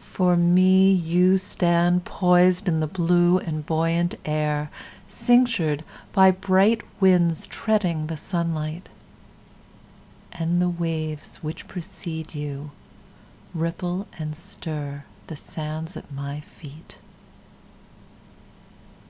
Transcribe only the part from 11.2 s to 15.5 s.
which precede youRipple and stirThe